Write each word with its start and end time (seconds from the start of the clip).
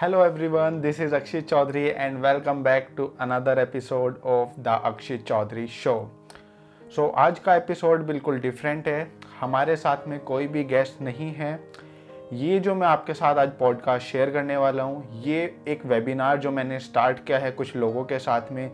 Hello 0.00 0.22
everyone, 0.22 0.80
this 0.80 0.98
is 0.98 1.12
Akshit 1.12 1.42
Chaudhary 1.48 1.94
and 1.94 2.22
welcome 2.22 2.62
back 2.62 2.96
to 2.96 3.12
another 3.18 3.58
episode 3.60 4.14
of 4.24 4.54
the 4.56 4.70
Akshit 4.90 5.24
Chaudhary 5.30 5.66
Show. 5.68 5.96
सो 6.94 7.08
आज 7.24 7.38
का 7.38 7.56
episode 7.56 8.06
बिल्कुल 8.06 8.38
different 8.40 8.88
है। 8.88 9.10
हमारे 9.40 9.76
साथ 9.76 10.08
में 10.08 10.18
कोई 10.20 10.46
भी 10.46 10.64
गेस्ट 10.64 11.02
नहीं 11.02 11.30
है। 11.34 11.52
ये 12.32 12.60
जो 12.60 12.74
मैं 12.74 12.86
आपके 12.86 13.14
साथ 13.14 13.34
आज 13.34 13.52
पॉडकास्ट 13.58 14.06
शेयर 14.06 14.30
करने 14.30 14.56
वाला 14.56 14.82
हूँ 14.82 15.22
ये 15.24 15.44
एक 15.68 15.86
वेबिनार 15.86 16.38
जो 16.38 16.50
मैंने 16.50 16.78
स्टार्ट 16.80 17.24
किया 17.26 17.38
है 17.38 17.50
कुछ 17.50 17.76
लोगों 17.76 18.04
के 18.04 18.18
साथ 18.18 18.52
में 18.52 18.70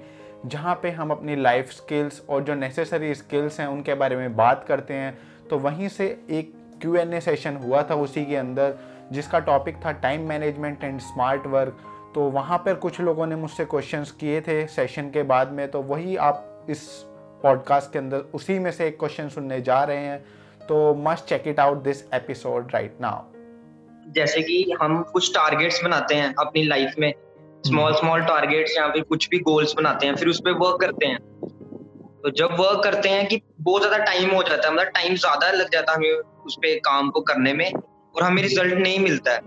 जहाँ 0.47 0.79
पे 0.83 0.91
हम 0.91 1.11
अपनी 1.11 1.37
लाइफ 1.37 1.73
स्किल्स 1.73 2.23
और 2.29 2.43
जो 2.43 2.55
नेसेसरी 2.55 3.15
स्किल्स 3.15 3.61
हैं 3.61 3.67
उनके 3.67 3.95
बारे 3.95 4.17
में 4.17 4.37
बात 4.37 4.65
करते 4.69 4.95
हैं। 4.95 5.17
तो 5.51 5.59
वहीं 5.59 5.89
से 5.89 6.07
एक 6.31 6.55
क्यू 6.81 6.95
एन 6.97 7.15
ए 7.15 7.21
सेशन 7.21 7.57
हुआ 7.57 7.83
था 7.83 7.95
उसी 7.95 8.25
के 8.27 8.37
अंदर। 8.37 8.75
जिसका 9.13 9.39
टॉपिक 9.39 9.77
था 9.77 9.93
time 9.93 10.29
management 10.29 10.85
and 10.85 11.01
smart 11.01 11.47
work 11.47 11.79
तो 12.15 12.21
वहाँ 12.21 12.59
पर 12.59 12.75
कुछ 12.75 13.01
लोगों 13.01 13.27
ने 13.27 13.37
मुझसे 13.37 13.65
क्वेश्चंस 13.65 14.11
किए 14.11 14.41
थे 14.41 14.67
सेशन 14.67 15.11
के 15.11 15.23
बाद 15.23 15.53
में 15.53 15.71
तो 15.71 15.83
वही 15.83 16.17
आप 16.17 16.67
इस 16.71 16.89
पॉडकास्ट 17.43 17.93
के 17.93 17.99
अंदर 17.99 18.19
उसी 18.19 18.59
में 18.59 18.71
से 18.71 18.87
एक 18.87 18.99
क्वेश्चन 18.99 19.29
सुनने 19.29 19.61
जा 19.61 19.85
रहे 19.85 19.97
हैं 19.97 20.19
तो 20.69 20.95
must 20.95 21.25
check 21.25 21.45
it 21.47 21.61
out 21.61 21.83
this 21.83 22.03
episode 22.15 22.69
right 22.75 22.99
now 23.01 23.23
जैसे 24.13 24.43
कि 24.43 24.75
हम 24.83 25.03
कुछ 25.03 25.35
टारगेट्स 25.35 25.85
बनाते 25.85 26.15
हैं 26.15 26.35
अपनी 26.39 26.63
लाइफ 26.63 26.95
में 26.99 27.15
स्मॉल 27.67 27.93
स्मॉल 27.93 28.23
टारगेट्स 28.23 28.77
या 28.77 28.89
फिर 28.89 29.03
कुछ 29.03 29.29
भी 29.29 29.39
गोल्स 29.39 29.75
बनाते 29.77 30.07
हैं 30.07 30.17
फिर 30.17 30.29
उस 30.29 30.41
पर 30.41 30.53
वर्क 30.53 30.81
करते 30.81 31.07
हैं। 31.07 31.19
तो 32.23 32.31
जब 32.31 32.49
वर्क 32.51 32.85
करते 32.85 33.09
हैं 33.09 33.27
कि 33.27 33.43
बहुत 33.61 33.83
ज़्यादा 33.83 34.05
टाइम 34.05 34.31
हो 34.31 34.43
जाता 34.43 34.69
है 34.69 34.75
मतलब 34.75 34.87
टाइम 34.87 35.15
ज़्यादा 35.15 35.51
लग 35.51 35.71
जाता 35.73 35.93
है 35.93 35.99
हमें 35.99 36.13
उस 36.47 36.57
पे 36.57 36.79
काम 36.79 37.11
को 37.11 37.21
करने 37.21 37.53
में 37.53 37.73
और 38.17 38.23
हमें 38.23 38.43
रिज़ल्ट 38.43 38.75
नहीं 38.75 38.99
मिलता 38.99 39.33
है। 39.33 39.41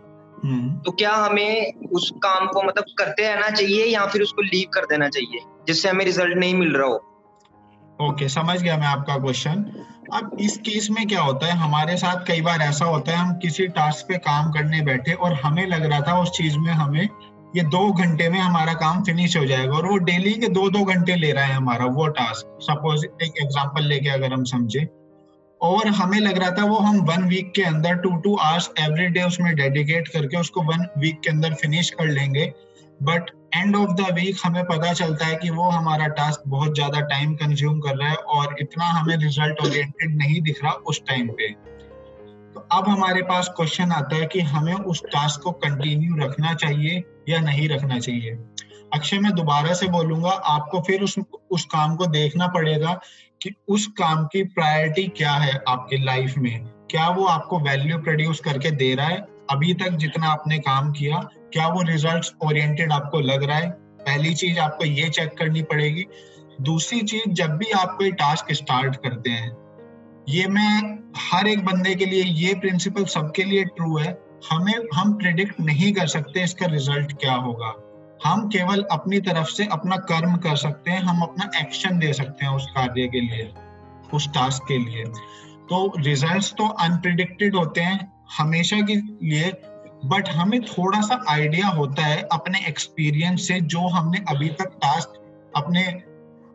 हम्म। 0.44 0.77
तो 0.77 0.91
क्या 0.91 1.12
हमें 1.12 1.73
उस 1.90 2.12
काम 2.16 2.48
को 2.48 2.64
मतलब 2.64 2.84
करते 2.98 3.27
रहना 3.27 3.50
चाहिए 3.50 3.86
या 3.86 4.05
फिर 4.05 4.22
उसको 4.22 4.41
लीव 4.41 4.70
कर 4.73 4.86
देना 4.86 5.10
चाहिए 5.10 5.40
जिससे 5.68 5.90
हमें 5.90 6.05
रिज़ल्ट 6.05 6.38
नहीं 6.38 6.54
मिल 6.54 6.76
रहा 6.76 6.88
हो? 6.88 6.96
ओके 6.96 8.26
okay, 8.26 8.35
समझ 8.35 8.62
गया 8.62 8.77
मैं 8.77 8.88
आपका 8.88 9.18
क्वेश्चन 9.18 9.85
अब 10.13 10.38
इस 10.40 10.58
केस 10.58 10.88
में 10.91 11.08
क्या 11.08 11.21
होता 11.21 11.46
है? 11.46 11.54
हमारे 11.54 11.98
साथ 11.98 12.26
कई 12.27 12.41
बार 12.41 12.62
ऐसा 12.62 12.85
होता 12.85 13.12
है 13.12 13.18
हम 13.18 13.34
किसी 13.34 13.68
टास्क 13.68 14.05
पे 14.08 14.18
काम 14.18 14.52
करने 14.52 14.82
बैठे 14.82 15.13
और 15.13 15.34
हमें 15.34 15.65
लग 15.68 15.86
रहा 15.86 15.99
था 16.02 16.20
उस 16.21 16.30
चीज़ 16.30 16.58
में 16.58 16.71
हमें 16.74 17.10
ये 17.55 17.63
दो 17.63 17.91
घंटे 17.93 18.30
में 18.30 18.40
हमारा 18.40 18.74
काम 18.74 19.04
फिनिश 19.04 19.38
हो 19.38 19.46
जाएगा 19.46 19.74
और 19.74 19.86
वो 19.86 19.98
डेली 19.98 20.34
के 20.34 20.48
दो 20.48 20.70
दो 20.70 20.84
घंटे 20.86 21.15
ले 21.15 21.32
रहा 21.32 21.43
है 21.43 21.54
हमारा 21.54 21.86
वो 21.86 22.08
टास्क 22.08 22.58
सपोज़ 22.62 23.05
एक 23.05 23.41
एग्जांपल 23.41 23.84
लेके 23.84 24.10
अगर 24.10 24.34
हम 24.34 24.43
समझे 24.43 24.80
और 25.62 25.88
हमें 25.88 26.20
लग 26.20 26.38
रहा 26.38 26.52
था 26.52 26.63
वो 26.65 26.77
हम 26.77 26.99
वन 27.05 27.24
वीक 27.29 27.52
के 27.55 27.62
अंदर 27.63 27.96
two 27.96 28.15
two 28.18 28.35
hours 28.38 28.70
every 28.79 29.07
day 29.07 29.24
उसमें 29.24 29.54
डेडिकेट 29.55 30.07
करके 30.07 30.38
उसको 30.38 30.62
वन 30.63 30.88
वीक 30.98 31.20
के 31.24 31.29
अंदर 31.29 31.54
फिनिश 31.54 31.90
कर 31.90 32.07
लेंगे। 32.07 32.46
But 33.04 33.29
end 33.55 33.76
of 33.76 33.91
the 33.91 34.13
week 34.15 34.37
हमें 34.43 34.63
पता 34.63 34.93
चलता 34.93 35.26
है 35.26 35.35
कि 35.35 35.49
वो 35.49 35.70
हमारा 35.70 36.07
टास्क 36.15 36.41
बहुत 36.48 36.76
ज़्यादा 36.76 36.99
टाइम 37.07 37.34
कंज्यूम 37.35 37.80
कर 37.80 37.96
रहा 37.96 38.10
है 38.10 38.15
और 38.15 38.55
इतना 38.62 38.85
हमें 38.90 39.15
रिज़ल्ट 39.15 39.62
ओरिएंटेड 39.65 40.15
नहीं 40.18 40.41
दिख 40.41 40.63
रहा 40.63 40.71
उस 40.71 41.02
टाइम 41.07 41.27
पे। 41.30 41.49
तो 42.54 42.68
अब 42.72 42.90
हमारे 42.90 43.22
पास 43.22 43.48
क्वेश्चन 43.48 43.92
आता 43.92 44.16
है 44.16 44.26
कि 44.26 44.40
हमें 44.40 44.74
उस 44.74 45.04
टास्क 45.04 45.42
को 45.42 45.52
कंटिन्यू 45.52 46.16
रखना 46.16 46.54
चाहिए 46.54 47.04
या 47.30 47.40
नहीं 47.40 47.70
रखना 47.70 48.00
चाहिए। 48.00 48.32
अक्षय, 48.94 49.20
मैं 49.20 49.32
दोबारा 49.32 49.74
से 49.74 49.88
बोलूँगा, 49.88 50.30
आपको 50.30 50.82
फिर 50.82 51.02
उस 51.02 51.20
उस 51.52 51.66
काम 51.66 51.96
को 51.96 52.05
देखना 52.05 52.48
पड़ेगा 52.48 53.00
कि 53.42 53.54
उस 53.68 53.88
काम 53.88 54.26
की 54.26 54.44
प्रायोरिटी 54.44 55.08
क्या 55.08 55.32
है 55.32 55.64
आपकी 55.68 56.04
लाइफ 56.04 56.34
में। 56.38 56.66
क्या 56.66 57.10
वो 57.10 57.26
आपको 57.26 57.60
वैल्यू 57.60 57.98
प्रोड्यूस 57.98 58.40
करके 58.40 58.72
दे 58.72 58.96
रहा 58.96 59.08
है? 59.08 59.26
अभी 59.50 59.74
तक 59.74 59.90
जितना 59.90 60.27
आपने 60.27 60.58
काम 60.60 60.92
किया, 60.92 61.18
क्या 61.54 61.68
वो 61.68 61.82
रिजल्ट्स 61.82 62.34
ओरिएंटेड 62.46 62.92
आपको 62.92 63.20
लग 63.20 63.44
रहा 63.44 63.58
है? 63.58 63.72
पहली 63.72 64.34
चीज़ 64.34 64.59
आपको 64.59 64.86
ये 64.86 65.09
चेक 65.09 65.38
करनी 65.38 65.62
पड़ेगी। 65.62 66.06
दूसरी 66.62 67.02
चीज़, 67.02 67.30
जब 67.30 67.50
भी 67.50 67.72
आप 67.72 67.96
कोई 67.97 68.12
टास्क 68.12 68.53
स्टार्ट 68.53 68.96
करते 68.96 69.30
हैं 69.30 69.69
ये 70.29 70.47
मैं 70.47 71.12
हर 71.17 71.47
एक 71.47 71.66
बंदे 71.66 71.94
के 71.95 72.06
लिए, 72.06 72.23
ये 72.23 72.53
प्रिंसिपल 72.53 73.06
सबके 73.06 73.44
लिए 73.44 73.63
ट्रू 73.66 73.97
है। 73.97 74.17
हमें, 74.51 74.73
हम 74.94 75.13
प्रिडिक्ट 75.13 75.59
नहीं 75.59 75.91
कर 75.94 76.07
सकते 76.07 76.44
इसका 76.44 76.66
रिज़ल्ट 76.66 77.13
क्या 77.13 77.34
होगा। 77.34 77.73
हम 78.25 78.47
केवल 78.47 78.84
अपनी 78.91 79.19
तरफ़ 79.19 79.47
से 79.47 79.66
अपना 79.66 79.95
कर्म 79.95 80.35
कर 80.35 80.56
सकते 80.56 80.91
हैं, 80.91 81.00
हम 81.00 81.22
अपना 81.22 81.50
एक्शन 81.59 81.97
दे 82.00 82.12
सकते 82.13 82.45
हैं 82.45 82.51
उस 82.51 82.66
कार्य 82.66 83.07
के 83.07 83.22
लिए, 83.22 83.50
उस 84.13 84.28
टास्क 84.28 84.63
के 84.67 84.78
लिए। 84.78 85.03
तो 85.69 85.94
रिजल्ट्स 85.97 86.53
तो 86.53 86.67
अनप्रिडिक्टेड 86.67 87.56
होते 87.56 87.81
हैं 87.81 88.11
हमेशा 88.38 88.81
के 88.81 88.96
लिए 88.96 89.51
बट 90.06 90.29
हमें 90.29 90.61
थोड़ा 90.61 91.01
सा 91.01 91.23
आइडिया 91.29 91.67
होता 91.67 92.06
है 92.06 92.22
अपने 92.31 92.59
एक्सपीरियंस 92.67 93.47
से 93.47 93.59
जो 93.61 93.88
हमने 93.88 94.23
अभी 94.29 94.50
तक 94.50 94.78
टास्क 94.84 95.13
अपने 95.56 95.84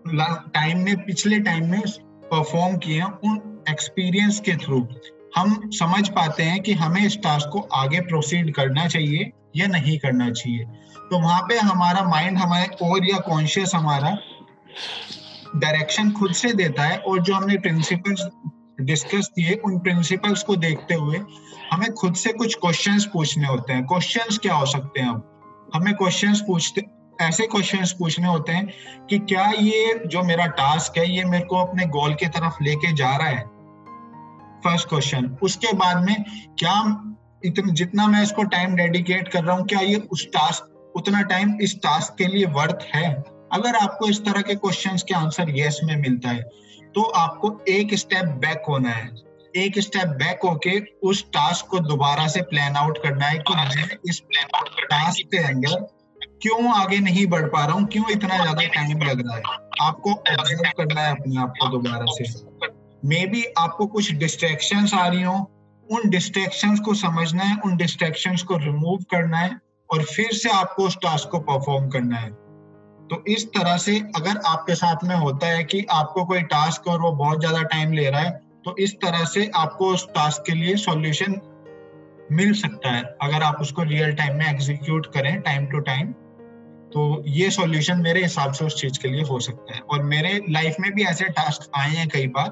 टाइम 0.07 0.79
में, 0.79 0.97
पिछले 0.97 1.41
टाइम 1.41 1.71
में 1.71 1.81
परफॉर्म 2.25 2.77
किए 2.77 3.01
हैं, 3.01 3.11
उन 3.25 3.54
एक्सपीरियंस 3.71 4.41
के 4.41 4.53
थ्रू 4.57 4.89
हम 5.37 5.71
समझ 5.71 6.09
पाते 6.09 6.43
हैं 6.43 6.63
कि 6.63 6.73
हमें 6.73 7.07
इस 7.07 7.17
टास्क 7.19 7.51
को 7.53 7.61
आगे 7.61 8.01
प्रोसीड 8.01 8.55
करना 8.55 8.87
चाहिए 8.89 9.31
या 9.57 9.67
नहीं 9.67 9.99
करना 9.99 10.31
चाहिए। 10.31 10.65
तो 11.11 11.19
वहाँ 11.19 11.43
पे 11.43 11.59
हमारा 11.59 12.03
माइंड 12.03 12.39
हमारे 12.39 12.87
और 12.87 13.11
या 13.11 13.19
कॉन्शियस 13.19 13.75
हमारा 13.75 14.19
डायरेक्शन 15.57 16.11
खुद 16.11 16.33
से 16.33 16.53
देता 16.53 16.83
है 16.83 16.99
और 16.99 17.23
जो 17.23 17.35
हमने 17.35 17.59
प्रिंसिपल्स 17.59 18.29
डिस्कस 18.81 19.29
किए, 19.37 19.61
उन 19.65 19.79
प्रिंसिपल्स 19.79 20.43
को 20.43 20.57
देखते 20.57 20.95
हुए 20.95 21.21
हमें 21.73 21.93
खुद 21.93 22.15
से 22.15 22.33
कुछ 22.33 22.55
क्वेश्चंस 22.55 23.05
पूछने 23.13 23.47
होते 23.47 23.73
हैं। 23.73 23.87
क्वेश्चंस 23.87 24.39
क्या 24.39 24.55
हो 24.55 24.67
सकते 24.67 25.01
हैं 25.01 25.09
अब? 25.09 25.71
हमें 25.75 25.95
क्वेश्चंस 25.95 26.41
पूछते, 26.41 26.83
ऐसे 27.21 27.47
क्वेश्चंस 27.47 27.93
पूछने 27.93 28.29
होते 28.29 28.53
हैं 28.53 28.73
कि 29.11 29.19
क्या 29.19 29.51
ये 29.51 30.03
जो 30.07 30.23
मेरा 30.23 30.47
टास्क 30.47 30.99
है, 30.99 31.17
ये 31.17 31.25
मेरे 31.25 31.45
को 31.45 31.57
अपने 31.57 31.87
गोल 31.87 32.15
की 32.15 32.27
तरफ़ 32.27 32.65
लेके 32.65 32.93
जा 32.93 33.17
रहा 33.17 33.29
है? 33.29 33.54
फ़र्स्ट 34.65 34.89
क्वेश्चन 34.89 35.37
उसके 35.43 35.73
बाद 35.77 36.05
में 36.05 36.25
क्या 36.59 36.75
इतना 37.45 37.73
जितना 37.73 38.07
मैं 38.07 38.23
इसको 38.23 38.43
टाइम 38.53 38.75
डेडिकेट 38.77 39.29
कर 39.29 39.45
रहा 39.45 39.57
हूँ 39.57 39.67
क्या 39.67 39.81
ये 39.81 39.97
उस 40.13 40.27
टास्क 40.29 40.93
उतना 40.97 41.21
टाइम 41.31 41.57
इस 41.61 41.77
टास्क 41.79 42.15
के 42.19 42.27
लिए 42.27 42.47
वर्थ 42.53 42.87
है? 42.95 43.09
अगर 43.53 43.77
आपको 43.77 44.09
इस 44.09 44.25
तरह 44.25 44.43
के 44.43 44.55
क्वेश्चंस 44.55 45.03
के 45.03 45.15
आंसर 45.15 45.51
यस 45.57 45.81
में 45.85 45.97
मिलता 45.97 46.29
है 46.29 46.43
तो 46.95 47.03
आपको 47.19 47.59
एक 47.69 47.95
स्टेप 47.95 48.25
बैक 48.43 48.63
होना 48.69 48.91
है। 48.91 49.11
एक 49.55 49.79
स्टेप 49.79 50.09
बैक 50.19 50.41
होके 50.45 50.79
उस 51.03 51.25
टास्क 51.29 51.67
को 51.67 51.79
दोबारा 51.81 52.27
से 52.29 52.43
प्लान 52.43 52.77
आउट 52.77 52.99
करना 53.03 53.27
है 53.27 53.39
कि 53.39 53.55
मैं 53.55 53.99
इस 54.09 54.21
टास्क 54.83 55.29
के 55.33 55.39
अंदर 55.39 55.87
क्यों 56.43 56.73
आगे 56.75 56.99
नहीं 57.01 57.27
बढ़ 57.27 57.45
पा 57.49 57.65
रहा 57.67 57.75
हूँ 57.75 57.87
क्यों 57.87 58.11
इतना 58.11 58.37
ज़्यादा 58.37 58.67
टाइम 58.75 59.03
लग 59.03 59.21
रहा 59.27 59.37
है? 59.37 59.43
आपको 59.83 60.11
ऑब्ज़र्व 60.11 60.71
करना 60.79 61.01
है 61.01 61.11
अपने 61.11 61.41
आप 61.41 61.55
को 61.61 61.69
दोबारा 61.69 62.05
से। 62.09 62.25
मे 63.05 63.25
बी 63.27 63.45
आपको 63.59 63.87
कुछ 63.87 64.13
डिस्ट्रेक्शन 64.15 64.89
आ 64.95 65.07
रही 65.07 65.23
हो। 65.23 65.35
उन 65.87 66.09
डिस्ट्रेक्शन 66.11 66.77
को 66.77 66.95
समझना 66.97 67.43
है, 67.43 67.57
उन 67.65 67.77
डिस्ट्रेक्शन 67.77 68.37
को 68.49 68.57
रिमूव 68.59 69.03
करना 69.11 69.39
है 69.39 69.59
और 69.91 70.03
फिर 70.05 70.33
से 70.35 70.51
आपको 70.51 70.87
उस 70.87 70.97
टास्क 70.99 71.29
को 71.31 71.39
परफॉर्म 71.41 71.89
करना 71.91 72.17
है। 72.17 72.31
तो 73.11 73.23
इस 73.29 73.47
तरह 73.49 73.77
से 73.79 73.99
अगर 74.17 74.41
आपके 74.47 74.75
साथ 74.75 75.05
में 75.05 75.15
होता 75.17 75.47
है 75.47 75.65
कि 75.65 75.85
आपको 75.93 76.25
कोई 76.25 76.43
टास्क 76.51 76.89
और 76.89 77.01
वो 77.01 77.11
बहुत 77.13 77.41
ज़्यादा 77.41 77.63
टाइम 77.65 77.93
ले 77.93 78.09
रहा 78.11 78.21
है 78.21 78.31
तो 78.65 78.77
इस 78.79 78.95
तरह 78.97 79.25
से 79.27 79.51
आपको 79.55 79.93
उस 79.95 80.07
टास्क 80.09 80.43
के 80.47 80.53
लिए 80.55 80.77
सॉल्यूशन 80.79 81.41
मिल 82.33 82.53
सकता 82.55 82.91
है, 82.91 83.03
अगर 83.23 83.43
आप 83.43 83.59
उसको 83.61 83.83
रियल 83.85 84.13
टाइम 84.15 84.37
में 84.39 84.47
एग्जीक्यूट 84.47 85.13
करें 85.15 85.41
टाइम 85.43 85.67
टू 85.67 85.79
टाइम 85.83 86.13
तो 86.93 87.23
ये 87.29 87.51
सॉल्यूशन 87.53 88.01
मेरे 88.01 88.23
हिसाब 88.23 88.53
से 88.53 88.65
उस 88.65 88.81
चीज़ 88.81 88.99
के 88.99 89.09
लिए 89.09 89.23
हो 89.23 89.39
सकता 89.43 89.75
है। 89.75 89.81
और 89.83 90.03
मेरे 90.05 90.41
लाइफ 90.51 90.77
में 90.81 90.93
भी 90.93 91.05
ऐसे 91.05 91.25
टास्क 91.31 91.71
आए 91.77 91.91
हैं 91.91 92.09
कई 92.09 92.27
बार 92.29 92.49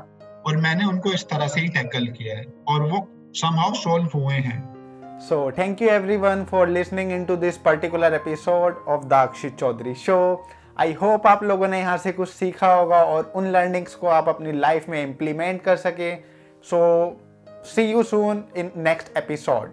और 0.47 0.56
मैंने 0.56 0.84
उनको 0.84 1.12
इस 1.12 1.28
तरह 1.28 1.48
से 1.48 1.60
ही 1.60 1.69
टैकल 1.69 2.06
किया 2.06 2.36
है 2.38 2.44
और 2.69 2.82
वो 2.82 3.06
समहाउ 3.34 3.75
सॉल्व 3.75 4.08
हुए 4.14 4.34
हैं। 4.34 4.60
So, 5.28 5.36
thank 5.50 5.80
you 5.80 5.88
everyone 5.88 6.41
for 6.47 6.66
listening 6.66 7.10
into 7.10 7.36
this 7.36 7.58
particular 7.66 8.08
episode 8.14 8.81
of 8.88 9.08
the 9.08 9.19
Akshit 9.19 9.56
Chaudhary 9.56 9.94
Show. 10.06 10.37
I 10.81 10.93
hope 10.93 11.26
आप 11.26 11.43
लोगों 11.44 11.69
ने 11.69 11.78
यहाँ 11.78 11.96
से 11.99 12.12
कुछ 12.12 12.28
सीखा 12.28 12.72
होगा 12.75 13.02
और 13.05 13.32
उन 13.37 13.46
लर्निंग्स 13.52 13.94
को 13.94 14.06
आप 14.06 14.28
अपनी 14.28 14.52
लाइफ 14.52 14.88
में 14.88 15.02
इम्प्लीमेंट 15.02 15.62
कर 15.62 15.76
सकें। 15.76 16.25
So 16.70 16.81
see 17.64 17.82
you 17.82 18.02
soon 18.02 18.44
in 18.56 18.70
next 18.76 19.16
episode 19.16 19.72